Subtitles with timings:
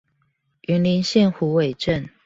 [0.63, 2.09] 雲林縣虎尾鎮